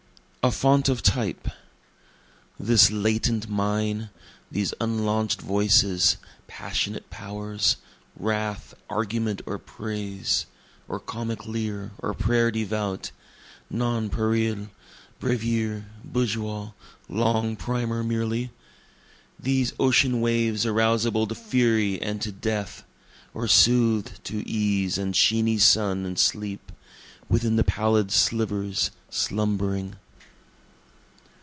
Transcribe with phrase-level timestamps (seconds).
[0.43, 1.49] A Font of Type
[2.59, 4.09] This latent mine
[4.49, 7.75] these unlaunch'd voices passionate powers,
[8.17, 10.47] Wrath, argument, or praise,
[10.87, 13.11] or comic leer, or prayer devout,
[13.69, 14.69] (Not nonpareil,
[15.19, 16.71] brevier, bourgeois,
[17.07, 18.49] long primer merely,)
[19.39, 22.83] These ocean waves arousable to fury and to death,
[23.35, 26.71] Or sooth'd to ease and sheeny sun and sleep,
[27.29, 29.97] Within the pallid slivers slumbering.